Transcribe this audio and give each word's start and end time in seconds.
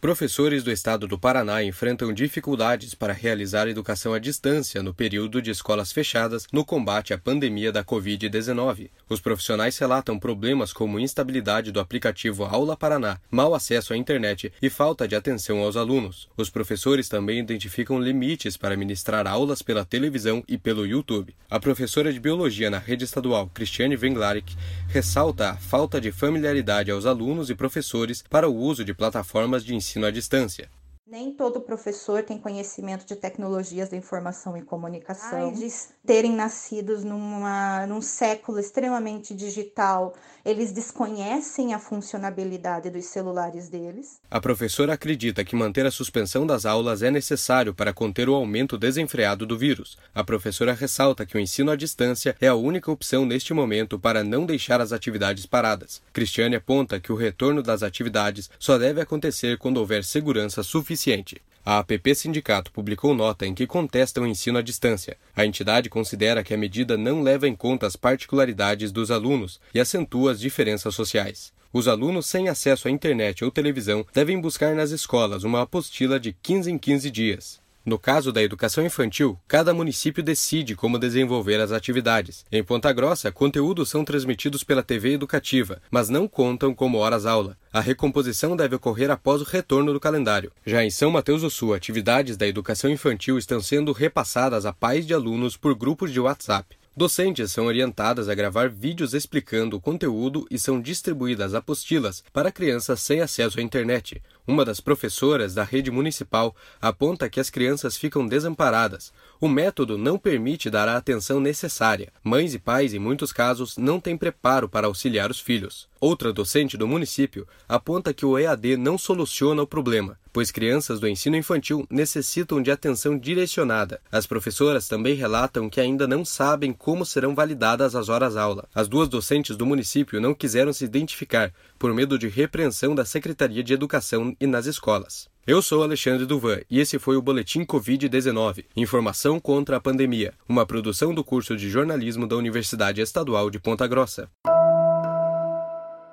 Professores 0.00 0.62
do 0.62 0.70
estado 0.70 1.08
do 1.08 1.18
Paraná 1.18 1.60
enfrentam 1.64 2.12
dificuldades 2.12 2.94
para 2.94 3.12
realizar 3.12 3.66
educação 3.66 4.14
à 4.14 4.20
distância 4.20 4.80
no 4.80 4.94
período 4.94 5.42
de 5.42 5.50
escolas 5.50 5.90
fechadas 5.90 6.46
no 6.52 6.64
combate 6.64 7.12
à 7.12 7.18
pandemia 7.18 7.72
da 7.72 7.82
Covid-19. 7.82 8.90
Os 9.08 9.20
profissionais 9.20 9.76
relatam 9.76 10.16
problemas 10.16 10.72
como 10.72 11.00
instabilidade 11.00 11.72
do 11.72 11.80
aplicativo 11.80 12.44
Aula 12.44 12.76
Paraná, 12.76 13.18
mau 13.28 13.56
acesso 13.56 13.92
à 13.92 13.96
internet 13.96 14.52
e 14.62 14.70
falta 14.70 15.08
de 15.08 15.16
atenção 15.16 15.58
aos 15.64 15.76
alunos. 15.76 16.28
Os 16.36 16.48
professores 16.48 17.08
também 17.08 17.40
identificam 17.40 18.00
limites 18.00 18.56
para 18.56 18.76
ministrar 18.76 19.26
aulas 19.26 19.62
pela 19.62 19.84
televisão 19.84 20.44
e 20.46 20.56
pelo 20.56 20.86
YouTube. 20.86 21.34
A 21.50 21.58
professora 21.58 22.12
de 22.12 22.20
biologia 22.20 22.70
na 22.70 22.78
rede 22.78 23.02
estadual, 23.02 23.50
Cristiane 23.52 23.96
Venglarik, 23.96 24.54
ressalta 24.86 25.50
a 25.50 25.56
falta 25.56 26.00
de 26.00 26.12
familiaridade 26.12 26.92
aos 26.92 27.04
alunos 27.04 27.50
e 27.50 27.54
professores 27.56 28.22
para 28.30 28.48
o 28.48 28.54
uso 28.54 28.84
de 28.84 28.94
plataformas 28.94 29.64
de 29.64 29.74
ensino 29.74 29.87
ensino 29.88 30.06
à 30.06 30.10
distância. 30.10 30.68
Nem 31.10 31.32
todo 31.32 31.62
professor 31.62 32.22
tem 32.22 32.36
conhecimento 32.36 33.06
de 33.06 33.16
tecnologias 33.16 33.88
da 33.88 33.96
informação 33.96 34.58
e 34.58 34.62
comunicação, 34.62 35.50
de 35.52 35.66
terem 36.06 36.34
nascidos 36.34 37.02
numa, 37.02 37.86
num 37.86 38.02
século 38.02 38.58
extremamente 38.58 39.34
digital, 39.34 40.14
eles 40.44 40.70
desconhecem 40.70 41.72
a 41.72 41.78
funcionalidade 41.78 42.90
dos 42.90 43.06
celulares 43.06 43.70
deles. 43.70 44.20
A 44.30 44.38
professora 44.38 44.92
acredita 44.92 45.42
que 45.46 45.56
manter 45.56 45.86
a 45.86 45.90
suspensão 45.90 46.46
das 46.46 46.66
aulas 46.66 47.02
é 47.02 47.10
necessário 47.10 47.72
para 47.72 47.94
conter 47.94 48.28
o 48.28 48.34
aumento 48.34 48.76
desenfreado 48.76 49.46
do 49.46 49.56
vírus. 49.56 49.96
A 50.14 50.22
professora 50.22 50.74
ressalta 50.74 51.24
que 51.24 51.38
o 51.38 51.40
ensino 51.40 51.70
à 51.70 51.76
distância 51.76 52.36
é 52.38 52.48
a 52.48 52.54
única 52.54 52.92
opção 52.92 53.24
neste 53.24 53.54
momento 53.54 53.98
para 53.98 54.22
não 54.22 54.44
deixar 54.44 54.78
as 54.78 54.92
atividades 54.92 55.46
paradas. 55.46 56.02
Cristiane 56.12 56.56
aponta 56.56 57.00
que 57.00 57.12
o 57.12 57.16
retorno 57.16 57.62
das 57.62 57.82
atividades 57.82 58.50
só 58.58 58.76
deve 58.76 59.00
acontecer 59.00 59.56
quando 59.56 59.78
houver 59.78 60.04
segurança 60.04 60.62
suficiente 60.62 60.97
suficiente. 60.98 61.40
A 61.64 61.78
APP 61.78 62.14
Sindicato 62.14 62.72
publicou 62.72 63.14
nota 63.14 63.46
em 63.46 63.54
que 63.54 63.66
contesta 63.66 64.20
o 64.20 64.26
ensino 64.26 64.58
à 64.58 64.62
distância. 64.62 65.16
A 65.36 65.44
entidade 65.44 65.88
considera 65.88 66.42
que 66.42 66.54
a 66.54 66.56
medida 66.56 66.96
não 66.96 67.22
leva 67.22 67.46
em 67.46 67.54
conta 67.54 67.86
as 67.86 67.94
particularidades 67.94 68.90
dos 68.90 69.10
alunos 69.10 69.60
e 69.72 69.78
acentua 69.78 70.32
as 70.32 70.40
diferenças 70.40 70.94
sociais. 70.94 71.52
Os 71.70 71.86
alunos 71.86 72.26
sem 72.26 72.48
acesso 72.48 72.88
à 72.88 72.90
internet 72.90 73.44
ou 73.44 73.50
televisão 73.50 74.04
devem 74.14 74.40
buscar 74.40 74.74
nas 74.74 74.90
escolas 74.90 75.44
uma 75.44 75.62
apostila 75.62 76.18
de 76.18 76.32
15 76.32 76.70
em 76.72 76.78
15 76.78 77.10
dias. 77.10 77.60
No 77.88 77.98
caso 77.98 78.30
da 78.30 78.42
educação 78.42 78.84
infantil, 78.84 79.40
cada 79.48 79.72
município 79.72 80.22
decide 80.22 80.76
como 80.76 80.98
desenvolver 80.98 81.58
as 81.58 81.72
atividades. 81.72 82.44
Em 82.52 82.62
Ponta 82.62 82.92
Grossa, 82.92 83.32
conteúdos 83.32 83.88
são 83.88 84.04
transmitidos 84.04 84.62
pela 84.62 84.82
TV 84.82 85.14
educativa, 85.14 85.80
mas 85.90 86.10
não 86.10 86.28
contam 86.28 86.74
como 86.74 86.98
horas-aula. 86.98 87.56
A 87.72 87.80
recomposição 87.80 88.54
deve 88.54 88.76
ocorrer 88.76 89.10
após 89.10 89.40
o 89.40 89.44
retorno 89.44 89.90
do 89.90 89.98
calendário. 89.98 90.52
Já 90.66 90.84
em 90.84 90.90
São 90.90 91.10
Mateus 91.10 91.40
do 91.40 91.48
Sul, 91.48 91.72
atividades 91.72 92.36
da 92.36 92.46
educação 92.46 92.90
infantil 92.90 93.38
estão 93.38 93.58
sendo 93.58 93.92
repassadas 93.92 94.66
a 94.66 94.72
pais 94.74 95.06
de 95.06 95.14
alunos 95.14 95.56
por 95.56 95.74
grupos 95.74 96.12
de 96.12 96.20
WhatsApp. 96.20 96.76
Docentes 96.98 97.52
são 97.52 97.66
orientadas 97.66 98.28
a 98.28 98.34
gravar 98.34 98.68
vídeos 98.68 99.14
explicando 99.14 99.76
o 99.76 99.80
conteúdo 99.80 100.48
e 100.50 100.58
são 100.58 100.80
distribuídas 100.80 101.54
apostilas 101.54 102.24
para 102.32 102.50
crianças 102.50 103.00
sem 103.00 103.20
acesso 103.20 103.60
à 103.60 103.62
internet. 103.62 104.20
Uma 104.48 104.64
das 104.64 104.80
professoras 104.80 105.52
da 105.52 105.62
rede 105.62 105.90
municipal 105.90 106.56
aponta 106.80 107.28
que 107.28 107.38
as 107.38 107.50
crianças 107.50 107.98
ficam 107.98 108.26
desamparadas. 108.26 109.12
O 109.38 109.46
método 109.46 109.98
não 109.98 110.18
permite 110.18 110.70
dar 110.70 110.88
a 110.88 110.96
atenção 110.96 111.38
necessária. 111.38 112.10
Mães 112.24 112.54
e 112.54 112.58
pais, 112.58 112.94
em 112.94 112.98
muitos 112.98 113.30
casos, 113.30 113.76
não 113.76 114.00
têm 114.00 114.16
preparo 114.16 114.66
para 114.66 114.86
auxiliar 114.86 115.30
os 115.30 115.38
filhos. 115.38 115.86
Outra 116.00 116.32
docente 116.32 116.78
do 116.78 116.88
município 116.88 117.46
aponta 117.68 118.14
que 118.14 118.24
o 118.24 118.38
EAD 118.38 118.76
não 118.76 118.96
soluciona 118.96 119.62
o 119.62 119.66
problema, 119.66 120.16
pois 120.32 120.52
crianças 120.52 121.00
do 121.00 121.08
ensino 121.08 121.36
infantil 121.36 121.84
necessitam 121.90 122.62
de 122.62 122.70
atenção 122.70 123.18
direcionada. 123.18 124.00
As 124.10 124.24
professoras 124.24 124.86
também 124.86 125.14
relatam 125.14 125.68
que 125.68 125.80
ainda 125.80 126.06
não 126.06 126.24
sabem 126.24 126.72
como 126.72 127.04
serão 127.04 127.34
validadas 127.34 127.96
as 127.96 128.08
horas-aula. 128.08 128.68
As 128.72 128.86
duas 128.86 129.08
docentes 129.08 129.56
do 129.56 129.66
município 129.66 130.20
não 130.20 130.34
quiseram 130.34 130.72
se 130.72 130.84
identificar 130.84 131.52
por 131.76 131.92
medo 131.92 132.16
de 132.16 132.28
repreensão 132.28 132.94
da 132.94 133.04
Secretaria 133.04 133.64
de 133.64 133.72
Educação 133.72 134.36
e 134.40 134.46
nas 134.46 134.66
escolas. 134.66 135.28
Eu 135.46 135.62
sou 135.62 135.82
Alexandre 135.82 136.26
Duvan 136.26 136.60
e 136.70 136.78
esse 136.78 136.98
foi 136.98 137.16
o 137.16 137.22
Boletim 137.22 137.64
Covid-19 137.64 138.66
Informação 138.76 139.40
contra 139.40 139.78
a 139.78 139.80
Pandemia, 139.80 140.34
uma 140.48 140.66
produção 140.66 141.14
do 141.14 141.24
curso 141.24 141.56
de 141.56 141.70
jornalismo 141.70 142.26
da 142.26 142.36
Universidade 142.36 143.00
Estadual 143.00 143.48
de 143.48 143.58
Ponta 143.58 143.86
Grossa. 143.86 144.28